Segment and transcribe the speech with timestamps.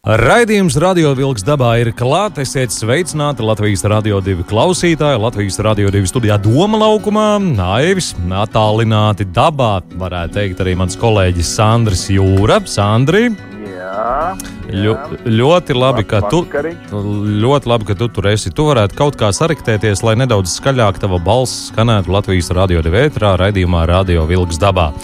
[0.00, 2.40] Raidījums Radio Vilks dabā ir klāts.
[2.40, 9.82] Esiet sveicināti Latvijas Rādio 2 klausītāji, Latvijas Rādio 2 studijā Doma laukumā, Naivis, attālināti dabā,
[10.00, 12.62] varētu teikt arī mans kolēģis Sandris Jūra.
[12.64, 13.26] Sandri!
[13.60, 14.32] Jā,
[14.72, 14.96] Ļo,
[15.28, 18.56] ļoti labi, ka tu, ļoti labi, ka tu tur esi.
[18.56, 23.84] Tu varētu kaut kā sariktēties, lai nedaudz skaļāk tava balss skanētu Latvijas radio divētrā raidījumā
[23.92, 24.94] Radio Vilks dabā.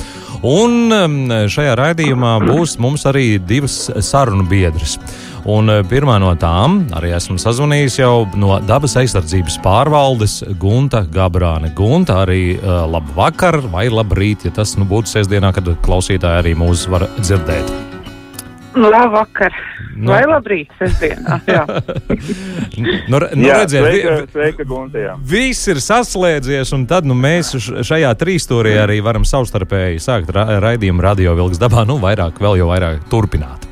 [0.45, 4.98] Un šajā raidījumā būs mums arī divas sarunu biedras.
[5.46, 11.70] Un uh, pirmā no tām arī esmu sazvanījis jau no dabas aizsardzības pārvaldes Gunta Gabrāne.
[11.78, 16.59] Gunta arī uh, labu vakar vai labrīt, ja tas nu, būtu sestdienā, kad klausītāji arī
[16.59, 17.85] mūs var dzirdēt.
[18.77, 19.52] Labvakar!
[19.96, 20.05] Nu.
[20.05, 20.10] Nu.
[20.13, 21.41] Vai labrīt, sestdienā?
[21.49, 21.65] Jā.
[22.77, 25.15] Nu, nu, Jā, redziet, sveika, sveika Gunte, jā.
[25.30, 27.55] Viss ir saslēdzies, un tad nu, mēs
[27.87, 32.68] šajā trīsstūrī arī varam savstarpēji sākt ra raidījumu radio vilks dabā, nu, vairāk, vēl jau
[32.68, 33.65] vairāk turpināt.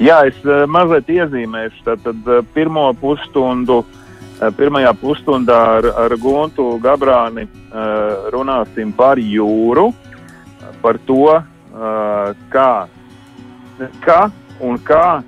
[0.00, 1.82] Jā, es uh, mazliet iezīmēšu.
[1.86, 9.90] Tad uh, pirmo pusstundu, uh, pirmajā pusstundā ar, ar Guntu Gabrāni uh, runāsim par jūru,
[10.84, 12.72] par to, uh, kā,
[14.04, 15.22] kā un kā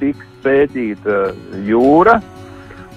[0.00, 1.32] tiks pētīta
[1.66, 2.20] jūra,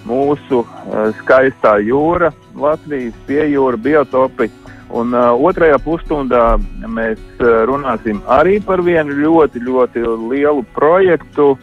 [0.07, 4.49] mūsu uh, skaistā jūra, Latvijas piejūra, biotopi.
[4.89, 6.57] Un uh, otrajā pusstundā
[6.89, 11.53] mēs uh, runāsim arī par vienu ļoti, ļoti lielu projektu.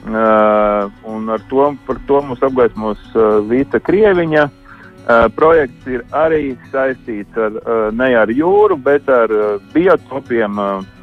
[0.00, 1.66] Uh, un ar to,
[2.08, 4.46] to mums apgaismos uh, Vita Krieviņa.
[5.00, 10.99] Uh, projekts ir arī saistīts ar, uh, ne ar jūru, bet ar uh, biotopiem uh,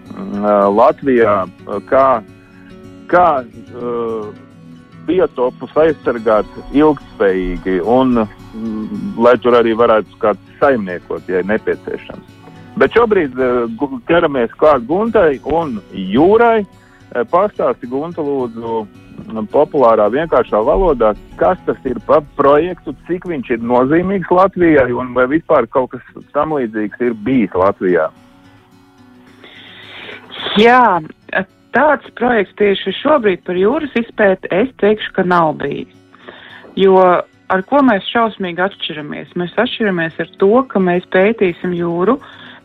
[0.78, 2.08] Latvijā, uh, kā,
[3.12, 4.30] kā uh,
[5.08, 12.36] biotopus aizsargāt ilgspējīgi un mm, lai tur arī varētu kāds saimniekot, ja nepieciešams.
[12.78, 13.34] Bet šobrīd
[13.80, 16.66] gu- ķeramies klāt Guntai un Jūrai.
[17.32, 23.66] Pastāsti Gunta lūdzu mm, populārā vienkāršā valodā, kas tas ir par projektu, cik viņš ir
[23.66, 28.12] nozīmīgs Latvijai un vai vispār kaut kas tam līdzīgs ir bijis Latvijā.
[30.62, 31.00] Jā,
[31.76, 35.94] tāds projekts tieši šobrīd par jūras izpēti es teikšu, ka nav bijis.
[36.78, 36.98] Jo
[37.54, 39.36] ar ko mēs šausmīgi atšķiramies?
[39.40, 42.18] Mēs atšķiramies ar to, ka mēs pētīsim jūru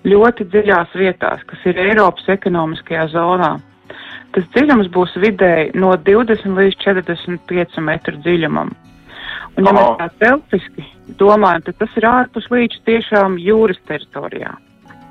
[0.08, 3.52] ļoti dziļās vietās, kas ir Eiropas ekonomiskajā zonā.
[4.32, 8.72] Tas dziļums būs vidēji no 20 līdz 45 metru dziļumam.
[9.58, 9.76] Un, ja Aha.
[9.76, 10.86] mēs tā telpiski
[11.20, 14.54] domājam, tad tas ir ārpus līča tiešām jūras teritorijā.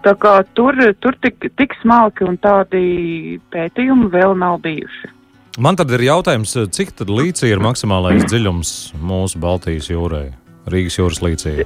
[0.01, 5.12] Tā kā tur, tur tik, tik smalki un tādi pētījumi vēl nav bijuši.
[5.62, 10.31] Man tad ir jautājums, cik tad līcī ir maksimālais dziļums mūsu Baltijas jūrai,
[10.72, 11.66] Rīgas jūras līcī?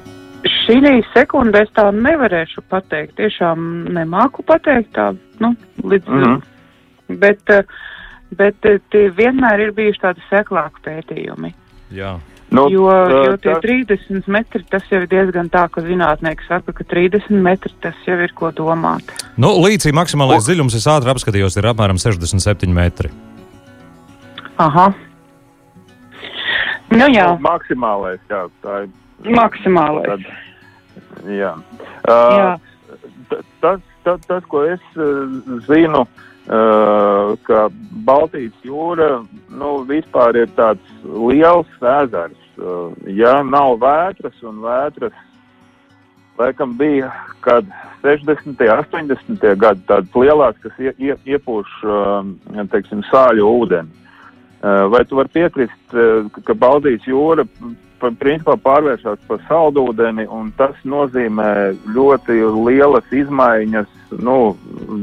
[0.65, 0.79] Šī
[1.13, 3.15] sekundē es tā nevarēšu pateikt.
[3.17, 6.07] Tiešām nemāku pateikt tā, nu, līdz.
[6.07, 6.33] Mm Mhm.
[6.33, 6.41] -hmm.
[7.19, 7.41] Bet,
[8.37, 11.53] bet eh, tie vienmēr ir bijuši tādi seklāki pētījumi.
[11.93, 12.19] Jā.
[12.51, 16.71] Nu, Jo, jo tie tas- 30 metri tas jau ir diezgan tā, ka zinātnieki saka,
[16.77, 19.01] ka 30 metri tas jau ir ko domāt.
[19.37, 23.09] Nu, līcī maksimālais dziļums, es ātri apskatījos, ir apmēram 67 metri.
[24.61, 24.93] Aha.
[26.91, 28.89] Nu jā, Nu, maksimālais, jā, tā ir.
[29.35, 30.05] maksimālais.
[30.05, 31.55] Tad, jā.
[32.07, 32.59] Uh, Jā.
[33.59, 35.25] tas, tas, tas, ko es uh,
[35.65, 36.07] zinu, uh,
[36.45, 37.69] ka
[38.05, 42.41] Baltijas jūra nu, vispār ir tāds liels ezers.
[42.55, 45.15] Uh, ja nav vētras un vētras,
[46.39, 47.09] laikam bija
[47.43, 47.65] kad
[48.03, 48.61] 60.
[48.61, 49.55] un 80.
[49.57, 52.21] gadi tādas lielās, kas ie, ie, iepūš uh,
[52.71, 54.01] teiksim, sāļu ūdeni.
[54.65, 55.91] Vai tu vari piekrist,
[56.47, 57.43] ka Baltijas jūra
[58.17, 64.55] principā pārvēršas par saldūdeni, un tas nozīmē ļoti lielas izmaiņas nu,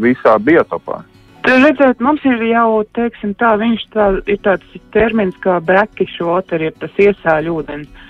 [0.03, 1.03] visā biotopā?
[1.43, 3.57] Redzēt, mums ir jau, teiksim, tā,
[3.93, 8.09] tā, ir tāds termins kā brackish water, jeb tas iesāļu ūdens.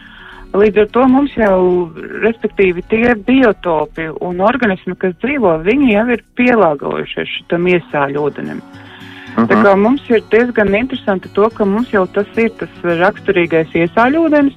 [0.53, 1.89] Līdz ar to mums jau,
[2.21, 8.61] respektīvi, tie biotopi un organismi, kas dzīvo, viņi jau ir pielāgojušies šitam iesāļu ūdenim.
[9.33, 9.63] Tā Mhm.
[9.65, 14.53] kā mums ir diezgan interesanti to, ka mums jau tas ir tas raksturīgais iesāļūdens,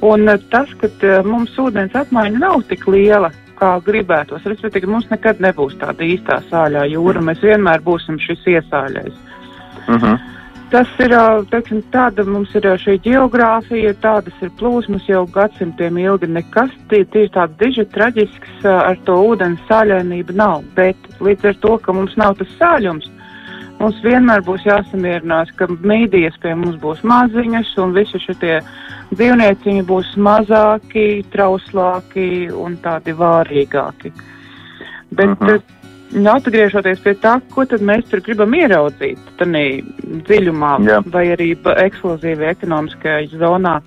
[0.00, 3.30] un eh, tas, ka eh, mums ūdens apmaiņa nav tik liela,
[3.62, 9.16] kā gribētos, respektīvi, mums nekad nebūs tāda īstā sāļā jūra, mēs vienmēr būsim šis iesāļais.
[9.86, 10.20] Mhm.
[10.72, 11.12] Tas ir
[11.52, 16.30] teiksim, tāda mums ir šī geogrāfija, tādas ir plūsmas jau gadsimtiem ilgi.
[16.32, 20.64] Nekas tieši tāds diži traģisks ar to ūdens sāļainību nav.
[20.78, 23.10] Bet līdz ar to, ka mums nav tas sāļums,
[23.82, 28.60] mums vienmēr būs jāsamierinās, ka mīdijas pie mums būs maziņas un visi šie
[29.12, 34.12] dzīvnieciņi būs mazāki, trauslāki un tādi vārīgāki.
[35.12, 35.62] Bet, uh -huh.
[36.12, 39.62] Nu, atgriežoties pie tā, ko tad mēs tur gribam ieraudzīt, tādā
[40.28, 40.98] dziļumā Jā.
[41.08, 43.78] vai arī ekskluzīvā ekonomiskajā zonā.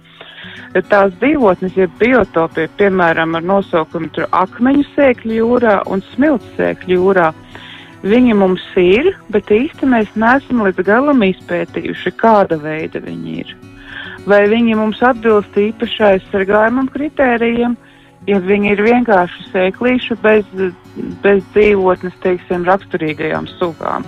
[0.90, 7.30] Tās dzīvotnes, ja biotopi, piemēram, ar nosaukumu akmeņu sēkļu jūrā un smilts sēkļu jūrā,
[8.06, 13.56] viņi mums ir, bet īsti mēs neesam līdz galam izpētījuši, kāda veida viņi ir.
[14.30, 17.76] Vai viņi mums atbilst īpašai aizsargājumam kritērijiem,
[18.30, 20.48] ja viņi ir vienkārši sēklīši bez,
[21.22, 24.08] bez dzīvotnes, teiksim, raksturīgajām sugām.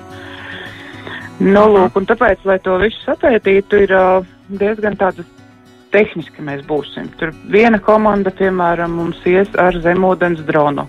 [1.37, 3.93] Nu, lūk, tāpēc, lai to visu sapētītu, ir
[4.49, 5.27] diezgan tādas
[5.93, 7.11] tehniski mēs būsim.
[7.19, 10.87] Tur viena komanda, piemēram, mums ies ar zemūdens dronu.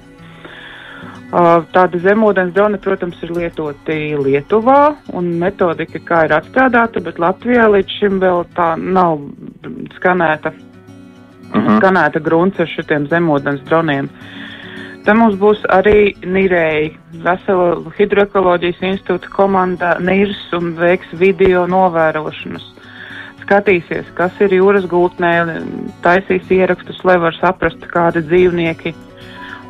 [1.29, 7.97] Tāda zemūdens drona, protams, ir lietoti Lietuvā, un metodika, kā ir atstrādāta, bet Latvijā līdz
[7.99, 9.21] šim vēl tā nav
[9.99, 11.77] skanēta uh -huh.
[11.79, 14.09] skanēta grunts ar šitiem zemūdens droniem.
[15.05, 22.65] Te mums būs arī Nirēji, vesela hidroekoloģijas institūta komanda NIRS un veiks video novērošanas.
[23.43, 25.63] Skatīsies, kas ir jūras gultnē,
[26.03, 28.95] taisīs ierakstus, lai var saprast, kādi dzīvnieki,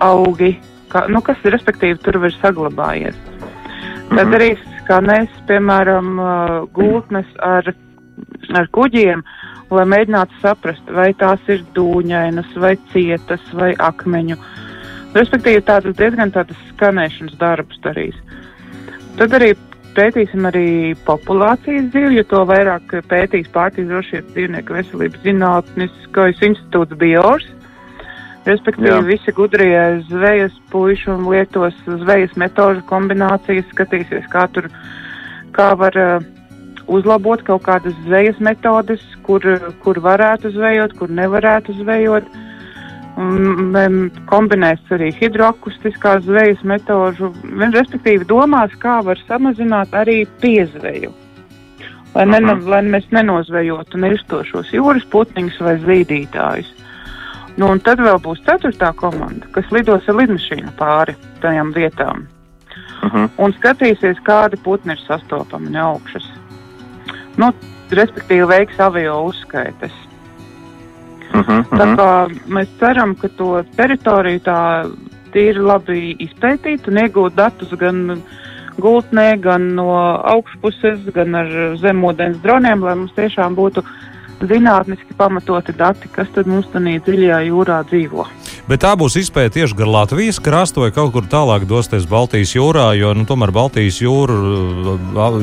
[0.00, 0.60] augi,
[0.92, 3.18] kā, nu, kas respektīvi tur ir saglabājies.
[4.08, 4.38] Tad mhm.
[4.38, 4.50] arī
[4.82, 6.16] skanēs, piemēram,
[6.76, 7.72] gultnes ar,
[8.56, 9.24] ar kuģiem
[9.74, 14.38] lai mēģinātu saprast, vai tās ir dūņainas, vai cietas, vai akmeņu.
[15.16, 18.16] Respektīvi, tādas diezgan tādas skanēšanas darbus darīs.
[19.18, 19.52] Tad arī
[19.96, 27.48] pētīsim arī populācijas dzīvi, jo to vairāk pētīs pārtīs drošības dzīvnieku veselības zinātniskais institūts Biors.
[28.48, 29.04] Respektīvi, Jā.
[29.04, 34.70] visi gudrie zvejas puiši un lietos zvejas metožu kombinācijas skatīsies, kā tur,
[35.52, 36.28] kā var uh,
[36.88, 39.44] uzlabot kaut kādas zvejas metodes, kur,
[39.84, 42.36] kur varētu zvejot, kur nevarētu zvejot.
[43.18, 47.32] Un, kombinēs arī hidroakustiskās zvejas metožu,
[47.74, 51.10] respektīvi domās, kā var samazināt arī piezveju.
[52.14, 52.68] Lai, ne, -huh.
[52.70, 56.77] lai mēs nenozvejotu neiztošos jūras putniņus vai zīdītājus.
[57.58, 62.26] Nu, un tad vēl būs ceturtā komanda, kas lidos ar lidmašīnu pāri tajām vietām.
[63.02, 63.30] Uh -huh.
[63.38, 66.26] Un skatīsies, kādi putni ir sastopami no augšas
[67.38, 67.52] nu,
[67.94, 69.94] respektīvi veiks avio uzskaites.
[71.28, 71.78] Uh -huh, uh -huh.
[71.78, 72.10] Tā kā
[72.48, 74.90] mēs ceram, ka to teritoriju tā
[75.32, 78.22] tīri labi izpētīt un iegūt datus gan
[78.78, 79.90] gultnē, gan no
[80.24, 81.46] augšpuses, gan ar
[81.82, 83.82] zemūdens droniem, lai mums tiešām būtu
[84.46, 88.26] zinātniski pamatoti dati, kas tad mums tādā dziļajā jūrā dzīvo.
[88.68, 92.90] Bet tā būs izpēta tieši gar Latvijas krastu vai kaut kur tālāk dosties Baltijas jūrā,
[92.98, 94.36] jo nu, tomēr Baltijas jūra,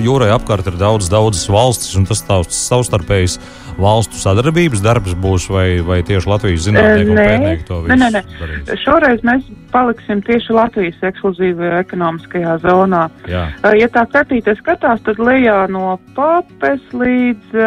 [0.06, 3.40] jūrai apkārt ir daudz, daudzas valstis, un tas tavs savstarpējs
[3.82, 7.98] valstu sadarbības darbs būs, vai, vai tieši Latvijas zinātnieki un pētnieki to visu?
[7.98, 8.80] Nē, nē, nē.
[8.86, 13.04] Šoreiz mēs paliksim tieši Latvijas ekskluzīvajā ekonomiskajā zonā.
[13.28, 13.44] Jā.
[13.76, 17.58] Ja tā kartīte skatās, tad lejā no papes līdz,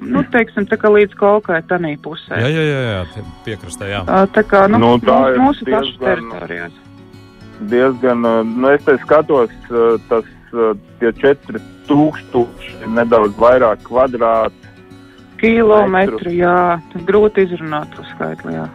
[0.00, 2.40] nu, teiksim, tā kā līdz kolkai tanī pusē.
[2.40, 4.02] Jā, jā, jā, jā piekrastē, jā.
[4.32, 6.82] Tā kā, nu, nu tā mūsu, mūsu pašu teritorijās.
[7.70, 9.52] Diezgan, nu, es te skatos,
[10.10, 10.32] tas
[11.00, 14.66] tie 4000 nedaudz vairāk kvadrāti
[15.40, 18.66] Kilometru, jā, tas grūti izrunāt to skaitli, jā.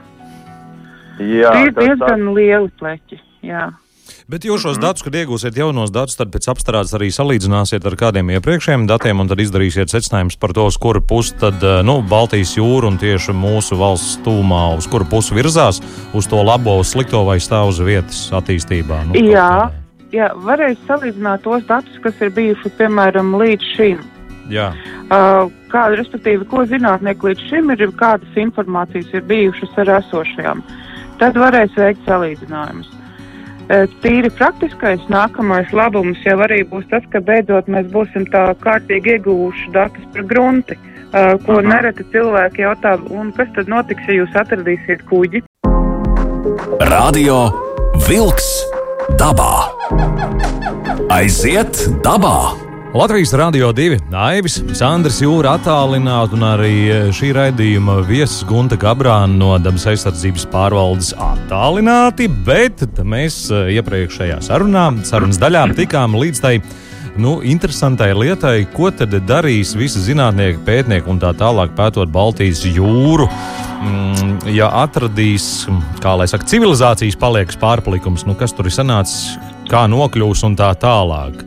[1.20, 2.34] Jā, Tie ir diezgan tā...
[2.36, 3.70] lieli pleķi, jā.
[4.32, 4.84] Bet jūs šos mm.
[4.84, 9.32] datus, kad iegūsiet jaunos datus, tad pēc apstrādes arī salīdzināsiet ar kādiem iepriekšējiem datiem un
[9.32, 13.36] tad izdarīsiet secinājumus par to, uz kuru pusi tad eh, nu, Baltijas jūra un tieši
[13.36, 15.82] mūsu valsts tūmā, uz kuru pusi virzās,
[16.18, 19.02] uz to labo, uz slikto vai stāv uz vietas attīstībā.
[19.10, 19.52] Nu, jā,
[20.16, 24.00] jā, varēs salīdzināt tos datus, kas ir bijuši, piemēram, līdz šim.
[24.52, 24.72] Jā.
[25.12, 30.64] Uh, kāda, respektīvi, ko zinātnieki līdz šim ir, kādas informācijas ir bijušas ar esošajām.
[31.22, 32.90] Tad varēs veikt salīdzinājumus.
[33.72, 39.16] Uh, tīri praktiskais nākamais labums jau arī būs tas, ka beidzot mēs būsim tā kārtīgi
[39.20, 41.68] ieguvuši datus par grunti, uh, ko Aha.
[41.70, 45.44] nereti cilvēki jautā, un kas tad notiks, ja jūs atradīsiet kuģi?
[46.90, 47.38] Radio
[48.10, 48.50] Vilks
[49.22, 49.54] dabā!
[51.14, 52.71] Aiziet dabā!
[52.92, 59.32] Latvijas Rādio 2, Aivis, Sandrs Jūra attālināti un arī e, šī raidījuma viesis Gunta Gabrāna
[59.32, 66.58] no dabas aizsardzības pārvaldes attālināti, bet mēs e, iepriekšējā sarunā, sarunas daļā tikām līdz tai
[67.16, 73.30] nu, interesantai lietai, ko tad darīs visi zinātnieki, pētnieki un tā tālāk pētot Baltijas jūru.
[73.88, 75.64] Mm, ja atradīs,
[76.04, 79.40] kā lai saka, civilizācijas paliekas pārpalikums, nu, kas tur ir sanācis,
[79.72, 81.40] kā nokļūs un tā tālāk.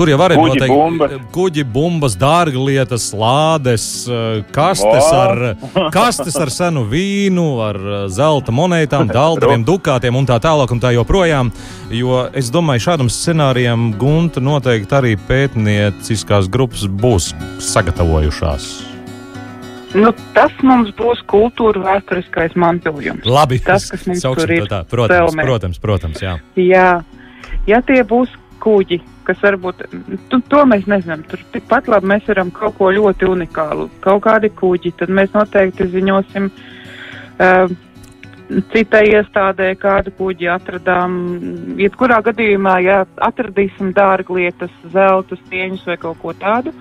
[0.00, 1.14] Tur jau var Kuģi, būt bumbas.
[1.28, 5.58] kuģi, bumbas, dārglietas, lādes, eh, kastes ar,
[5.92, 10.94] kastes ar senu vīnu, ar eh, zelta monētām, dāldiem, dukātiem un tā tālāk un tā
[10.96, 11.52] joprojām.
[11.92, 18.72] Jo es domāju, šādam scenārijam Gunta noteikti arī pētnieciskās grupas būs sagatavojušās.
[20.00, 23.28] Nu, tas mums būs kultūra vēsturiskais mantojums.
[23.28, 24.80] Labi, Tas, kas mums sauksim tur ir tā.
[24.88, 26.38] Protams, protams, protams, jā.
[26.56, 27.02] Jā,
[27.68, 28.32] ja tie būs
[28.64, 29.84] kuģi, kas varbūt
[30.30, 31.22] tu, to mēs nezinām.
[31.30, 35.88] Tur tikpat labi mēs varam kaut ko ļoti unikālu, kaut kādi kuģi, tad mēs noteikti
[35.94, 36.50] ziņosim.
[37.40, 37.78] Uh,
[38.74, 41.12] Citai iestādē kādu kuģi atradām.
[41.78, 46.74] Jebkurā gadījumā, ja atradīsim dārglietas, zelta stieņus vai kaut ko tādu,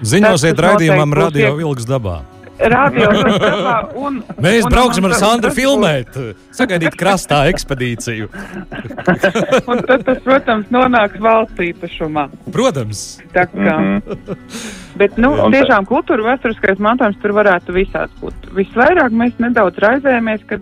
[0.00, 2.22] Ziņosiet raidījumam Radio Vilks dabā.
[2.68, 3.08] Radio
[3.40, 4.22] dabā un.
[4.40, 6.18] Mēs un- brauksim ar un- Sandru tas būs- filmēt,
[6.52, 8.28] sagaidīt krastā ekspedīciju.
[9.70, 12.28] Un tad tas, protams, nonāks valsts īpašumā.
[12.52, 13.76] Protams, Tā kā.
[13.78, 14.36] Mhm.
[15.00, 18.50] Bet, nu, tā- tiešām kultūra vēsturiskais mantojums tur varētu visāds būt.
[18.56, 20.60] Visvairāk mēs nedaudz raizējamies, kad,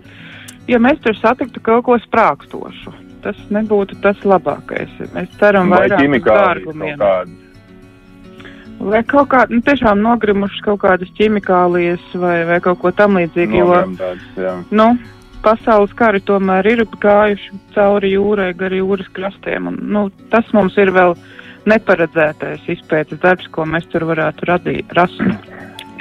[0.67, 4.89] ja mēs tur satiktu kaut ko sprākstošu, tas nebūtu tas labākais.
[5.13, 6.97] Mēs ceram Vai vairāk uz ķimikālijas kaut dārgumiem.
[6.97, 7.37] kādas.
[8.79, 13.59] Vai kaut kā, nu, tiešām nogrimušas kaut kādas ķimikālijas vai, vai kaut ko tam līdzīgu,
[13.59, 14.87] jo, nu,
[15.43, 20.93] pasaules kari tomēr ir gājuši cauri jūrai, gar jūras krastiem, un, nu, tas mums ir
[20.95, 21.17] vēl
[21.67, 25.19] neparedzētais izpētes darbs, ko mēs tur varētu radīt, rast.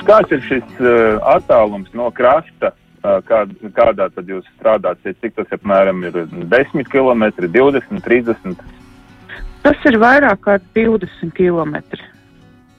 [0.06, 2.72] Kāds ir šis uh, attālums no krasta?
[2.98, 3.44] Uh, kā,
[3.76, 5.18] kādā tad jūs strādāsiet?
[5.22, 8.62] Cik tas apmēram ir 10 km, 20, 30?
[9.66, 11.76] Tas ir vairāk kā 20 km.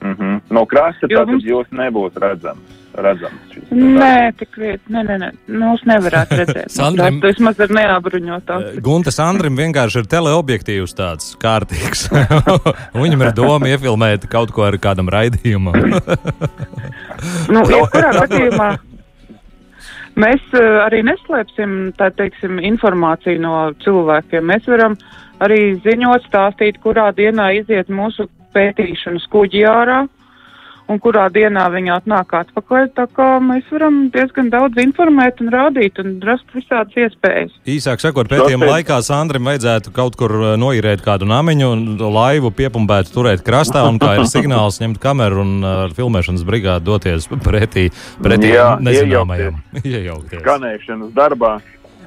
[0.00, 0.40] Mm -hmm.
[0.50, 2.76] No krasta Jo tātad mums- jūs nebūs redzams.
[2.94, 3.40] redzams
[3.70, 6.68] Nē, tik vieti, nē, nē, nē, mūs nevarētu redzēt.
[6.78, 8.80] Sandrim- Tas vismaz ir neapbruņotā.
[8.82, 12.08] Guntas Andrim vienkārši ir teleobjektīvs tāds kārtīgs.
[13.04, 15.74] Viņam ir doma iefilmēt kaut ko ar kādam raidījumam.
[17.52, 18.68] Nu, jebkurā gadījumā
[20.16, 23.54] mēs uh, arī neslēpsim, tā teiksim, informāciju no
[23.84, 24.44] cilvēkiem.
[24.50, 24.96] Mēs varam
[25.40, 30.04] arī ziņot, stāstīt, kurā dienā iziet mūsu pētīšanas kuģi ārā
[30.90, 32.88] un kurā dienā viņi atnāk atpakaļ.
[32.96, 37.54] Tā kā mēs varam diezgan daudz informēt un rādīt un rast visādas iespējas.
[37.70, 43.12] Īsāk sakot, pētījuma laikā Sandrim vajadzētu kaut kur uh, noīrēt kādu namiņu un laivu piepumpēt,
[43.14, 47.90] turēt krastā un kā ir signāls ņemt kameru un uh, ar filmēšanas brigādi doties pretī,
[48.22, 49.62] pretī nezināmajam.
[49.84, 50.42] Iejaukties.
[50.42, 51.58] skanēšanas darbā.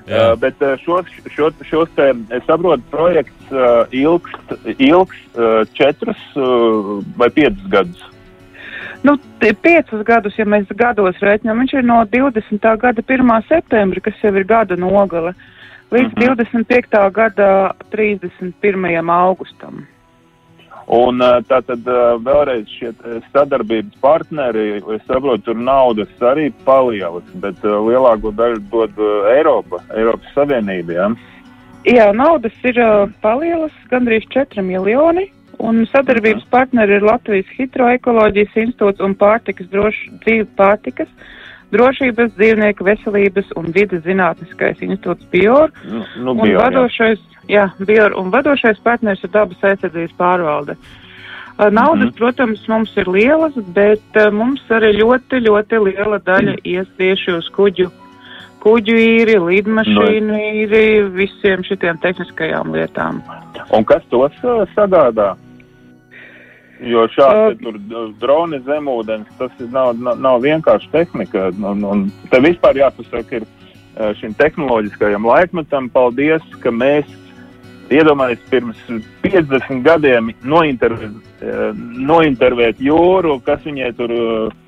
[0.03, 6.19] Uh, bet uh, šos, šo, šos te, es saprotu, projekts uh, ilgst, ilgs uh, četrus
[6.35, 8.01] uh, vai piecus gadus.
[9.03, 12.67] Nu, piecus gadus, ja mēs gados rēķinām, viņš ir no 20.
[12.83, 13.31] gada 1.
[13.47, 15.33] septembra, kas jau ir gada nogale,
[15.91, 16.35] līdz mm -hmm.
[16.67, 16.99] 25.
[17.15, 17.49] gada
[17.95, 19.09] 31.
[19.09, 19.85] augustam.
[20.91, 26.49] Un uh, tā tad uh, vēlreiz šie te sadarbības partneri, es saprotu, tur naudas arī
[26.67, 28.99] palielas, bet lielāko daļu dod
[29.31, 30.97] Eiropa, Eiropas Savienība.
[30.97, 31.07] Ja?
[31.87, 32.77] Jā, naudas ir
[33.23, 35.29] palielas, gandrīz 4 miljoni,
[35.63, 41.11] un sadarbības partneri ir Latvijas Hidroekoloģijas institūts un pārtikas droši, dzīve pārtikas,
[41.73, 45.73] drošības, dzīvnieku veselības un vidas zinātniskais institūts Bior.
[45.83, 46.65] Nu, nu, Un bio, jā.
[46.67, 50.77] vadošais, jā, bija, un vadošais partners ir dabas aizsardzības pārvalde.
[51.57, 52.17] Naudas, Mhm.
[52.17, 57.91] protams, mums ir lielas, bet mums arī ļoti, ļoti liela daļa ies tieši uz kuģu,
[58.63, 63.21] kuģu īri, lidmašīnu īri, visiem šitiem tehniskajām lietām.
[63.69, 64.31] Un kas tos
[64.75, 65.35] sagādā?
[66.81, 67.77] Jo šādi Uh, tur
[68.19, 71.51] droni zemūdens, tas ir nav, nav, nav vienkārši tehnika.
[71.63, 73.45] Un, un te vispār jāpasaka ir
[74.19, 77.05] šim tehnoloģiskajam laikmetam paldies, ka mēs
[77.93, 78.81] iedomājamies pirms
[79.23, 81.69] 50 gadiem nointervēt, uh,
[82.11, 84.59] nointervēt jūru, kas viņai tur uh,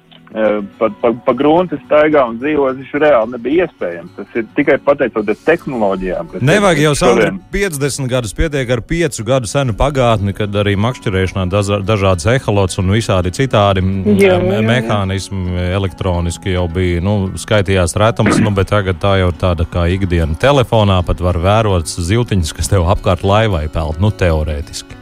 [0.80, 4.16] pa, pa, pa grunti staigā un dzīvo, tas reāli nebija iespējams.
[4.18, 6.34] Tas ir tikai pateicoties tehnoloģijām.
[6.44, 7.40] Nevajag jau šodien.
[7.54, 11.46] 50 gadus, pietiek ar 5 gadu senu pagātni, kad arī makšķerēšanā
[11.88, 14.66] dažādas eholots un visādi citādi Jā, jā, jā.
[14.66, 19.88] mehānismi elektroniski jau bija, nu, skaitījās retums, nu, bet tagad tā jau ir tāda kā
[19.96, 20.36] ikdiena.
[20.42, 24.95] Telefonā pat var vērot ziltiņus, kas tev apkārt laivai peld, nu, teorētiski.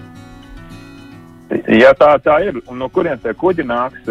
[1.67, 4.07] Ja tā, tā ir, un no kurienes tie kuģi nāks,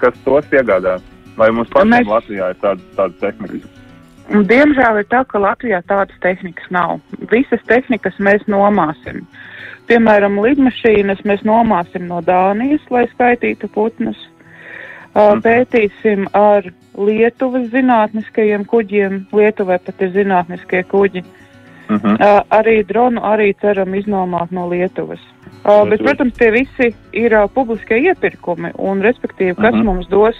[0.00, 1.04] kas tos iegādās?
[1.36, 2.10] Vai mums pašiem Mēs-.
[2.10, 3.70] Latvijā ir tāda, tāda tehnika?
[4.32, 7.00] Un, diemžēl ir tā, ka Latvijā tādas tehnikas nav.
[7.32, 9.24] Visas tehnikas mēs nomāsim.
[9.88, 14.20] Piemēram, lidmašīnas mēs nomāsim no Dānijas, lai skaitītu putnus.
[15.12, 19.24] Uh, pētīsim ar Lietuvas zinātniskajiem kuģiem.
[19.32, 21.24] Lietuvai pat ir zinātniskie kuģi.
[21.24, 21.41] Uh
[21.88, 22.12] -huh.
[22.12, 25.20] Uh, arī dronu arī ceram iznomāt no Lietuvas.
[25.62, 29.80] Uh, bet, protams, tie visi ir uh, publiskie iepirkumi, un, respektīvi, kas uh Mhm.
[29.80, 29.84] -huh.
[29.84, 30.36] mums dos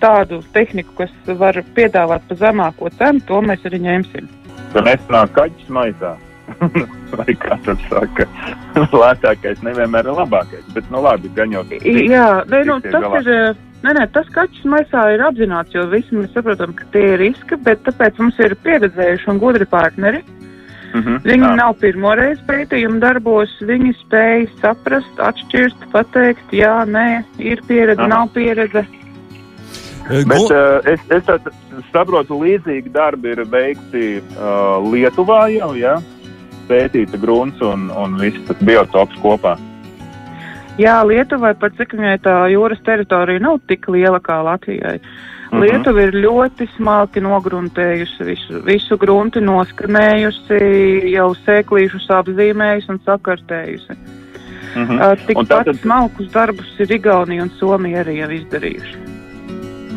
[0.00, 4.28] tādu tehniku, kas var piedāvāt pa zemāko cenu, to mēs arī ņemsim.
[4.72, 6.16] Tur nesanāk kaķis maisā.
[7.18, 8.26] Vai kā tur saka,
[9.02, 10.64] lētākais nevienmēr ir labākais.
[10.74, 11.64] Bet, nu labi, gan jau.
[11.84, 13.20] Jā, nē, nu, tas galā.
[13.20, 13.56] ir.
[13.82, 17.56] Nē, nē, tas kaķis maisā ir apzināts, jo visi mēs saprotam, ka tie ir riski,
[17.62, 20.18] bet tāpēc mums ir pieredzējuši un gudri partneri.
[20.18, 20.37] Uh
[20.94, 21.20] -huh.
[21.24, 28.08] Viņi nav pirmoreiz pētījuma darbos, viņi spēj saprast, atšķirt, pateikt, jā, nē, ir pieredze, Aha.
[28.08, 28.86] nav pieredze.
[30.10, 31.24] Eh, Bet uh, es, es
[31.92, 35.98] saprotu, līdzīgi darbi ir veikti uh, Lietuvā jau, ja?
[36.68, 39.56] Pētīta grunts un, un viss tas biotops kopā.
[40.78, 45.00] Jā, Lietuvai pat cik viņai tā jūras teritorija nav tik liela kā Latvijai.
[45.48, 45.62] Mhm.
[45.64, 50.58] Lietuva ir ļoti smalki nogruntējusi visu, visu grunti, noskanējusi,
[51.14, 53.96] jau sēklīšus apzīmējusi un sakartējusi.
[54.76, 55.12] Uh -huh.
[55.12, 58.96] Uh, Tikpat tātad- smalkus darbus ir Igaunija un Somija arī jau izdarījuši.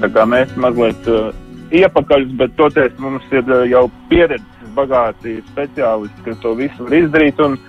[0.02, 1.34] Tā kā mēs mazliet uh,
[1.72, 7.40] iepakaļ, bet toties mums ir uh, jau pieredzes bagāti speciālisti, kas to visu var izdarīt.
[7.46, 7.60] Un,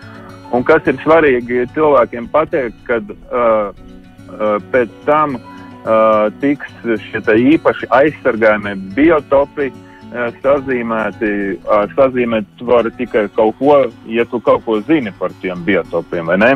[0.52, 6.72] un kas ir svarīgi cilvēkiem pateikt, kad uh, uh, pēc tam uh, tiks
[7.08, 7.22] šie
[7.54, 11.32] īpaši aizsargājumie biotopi uh, sazīmēti.
[11.62, 16.38] Uh, sazīmēt var tikai kaut ko, ja tu kaut ko zini par tiem biotopiem, vai
[16.42, 16.52] ne?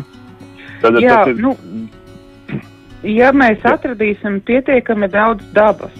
[0.82, 1.54] Tad Jā, tas ir nu,
[3.06, 5.94] ja mēs atradīsim pietiekami daudz dabas,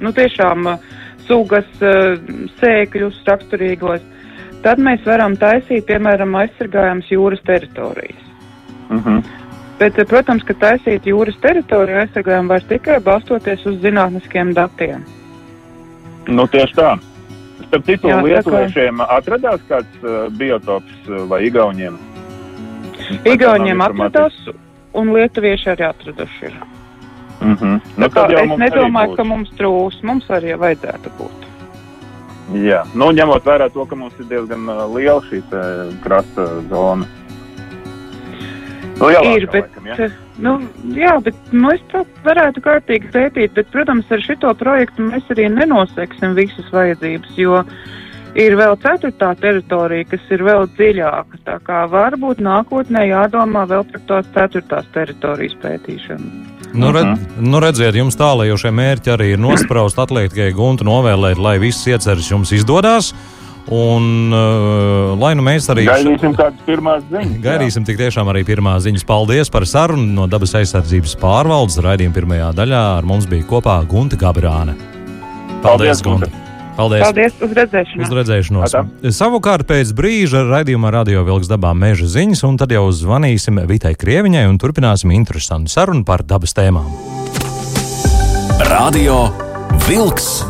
[0.00, 0.88] nu tiešām uh,
[1.28, 2.16] sugas, uh,
[2.62, 4.04] sēkļus raksturīgos,
[4.62, 8.22] tad mēs varam taisīt, piemēram, aizsargājams jūras teritorijas.
[8.90, 9.22] uh -huh.
[9.78, 15.04] Bet, uh, protams, ka taisīt jūras teritoriju aizsargājumu var tikai balstoties uz zinātniskiem datiem.
[16.28, 16.98] Nu, tieši tā.
[17.66, 21.98] Starp citu, Jā, tā kā- lietuviešiem atradās kāds uh, biotops uh, vai igauniem?
[23.24, 24.34] Igauniem atradās,
[24.92, 26.44] un lietuvieši arī atraduši.
[26.46, 26.52] Ir.
[27.40, 27.80] Mm -hmm.
[27.96, 31.51] Nu, tā, es nedomāju, ka mums trūks, mums arī vajadzētu būt.
[32.50, 35.40] Jā, nu, ņemot vērā to, ka mums ir diezgan uh, liela šī
[36.02, 37.06] krasta zona.
[39.02, 40.08] Lielākā, ir, bet, laikam, ja?
[40.42, 40.52] nu,
[40.94, 45.48] jā, bet nu, es to varētu kārtīgi pētīt, bet, protams, ar šito projektu mēs arī
[45.50, 47.62] nenoseksim visas vajadzības, jo
[48.34, 54.00] ir vēl ceturtā teritorija, kas ir vēl dziļāka, tā kā varbūt nākotnē jādomā vēl par
[54.08, 56.30] tās ceturtās teritorijas pētīšanu.
[56.72, 57.50] Nu, red, Mhm.
[57.50, 62.30] nu redziet, jums tālējošie mērķi arī ir nospraust, atliek tikai guntu novēlēt, lai viss ieceras
[62.30, 63.12] jums izdodas.
[63.70, 67.36] Un uh, lai nu mēs arī Gaidīsim kādas pirmās ziņas.
[67.44, 69.04] gaidīsim tik tiešām arī pirmās ziņas.
[69.06, 72.98] Paldies par sarunu no dabas aizsardzības pārvaldes raidījuma pirmajā daļā.
[72.98, 74.74] Ar mums bija kopā Gunta Gabrāne.
[75.62, 76.26] Paldies, Gunta!
[76.26, 76.41] Gunta.
[76.82, 77.04] Paldies!
[77.06, 78.08] Paldies, uz redzēšanos!
[78.08, 78.72] Uz redzēšanos.
[78.74, 79.12] Atā.
[79.14, 84.48] Savukārt pēc brīža raidījumā Radio Vilks dabā meža ziņas, un tad jau zvanīsim Vitai Krieviņai
[84.50, 86.90] un turpināsim interesantu sarunu par dabas tēmām.
[88.66, 89.28] Radio
[89.86, 90.42] Vilks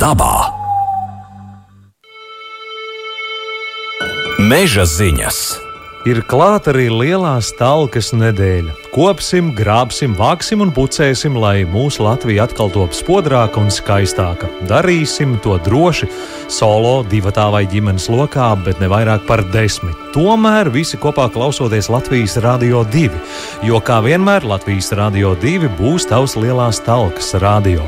[0.00, 0.32] dabā.
[4.40, 5.42] Meža ziņas.
[6.08, 8.83] Ir klāta arī lielā stalkas nedēļa.
[8.94, 14.46] Kopsim, grābsim, vāksim un pucēsim, lai mūsu Latvija atkal top spodrāka un skaistāka.
[14.70, 16.06] Darīsim to droši,
[16.46, 19.98] solo, divatā vai ģimenes lokā, bet ne vairāk par desmit.
[20.14, 23.10] Tomēr visi kopā klausoties Latvijas Rādio 2,
[23.66, 27.82] jo kā vienmēr Latvijas Rādio 2 būs tavs lielās talkas radio.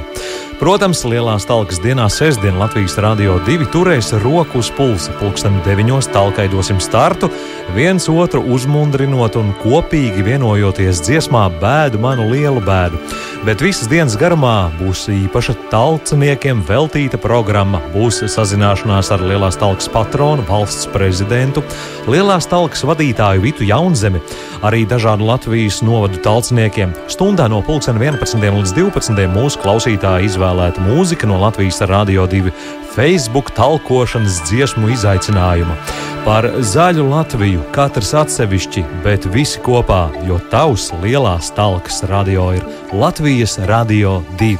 [0.56, 5.12] Protams, lielās talkas dienā, sestdien Latvijas Rādio 2 turēs roku uz pulsa.
[5.20, 5.90] Pulksten 9.
[6.14, 7.28] talkai dosim startu,
[7.76, 13.00] viens otru uzmundrinot un kopīgi vienojoties dziesmā Bēdu manu lielu bēdu.
[13.46, 17.78] Bet visas dienas garumā būs īpaša talciniekiem veltīta programma.
[17.92, 21.62] Būs sazināšanās ar Lielās talkas patronu, valsts prezidentu,
[22.10, 24.22] Lielās talkas vadītāju Vitu Jaunzemi,
[24.66, 26.96] arī dažādu Latvijas novadu talciniekiem.
[27.12, 28.40] Stundā no 11.
[28.40, 29.28] līdz 12.
[29.36, 32.50] mūsu klausītāji izvēlēta mūzika no Latvijas Rādio 2
[32.96, 35.74] Facebook talkošanas dziesmu izaicinājuma.
[36.24, 42.64] Par zaļu Latviju katrs atsevišķi, bet visi kopā, jo tavs lielās talkas radio ir
[42.96, 44.56] Latvijas Rādio 2.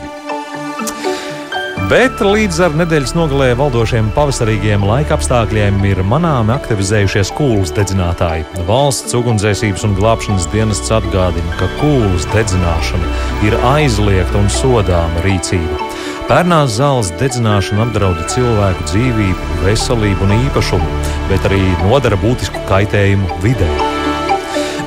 [1.87, 8.43] Bet līdz ar nedēļas nogalē valdošiem pavasarīgiem laika apstākļiem ir manāmi aktivizējušies kūlas dedzinātāji.
[8.69, 13.13] Valsts ugunsdzēsības un glābšanas dienests atgādina, ka kūlas dedzināšana
[13.47, 15.86] ir aizliegta un sodāma rīcība.
[16.27, 20.89] Pērnās zāles dedzināšana apdraud cilvēku dzīvību, veselību un īpašumu,
[21.31, 23.69] bet arī nodara būtisku kaitējumu vidē.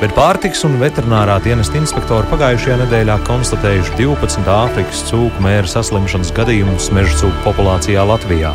[0.01, 6.91] Bet pārtiks un veterinārā dienesta inspektori pagājušajā nedēļā konstatējuši 12 Āfrikas cūku mēra saslimšanas gadījumus
[6.95, 8.51] meža cūku populācijā Latvijā.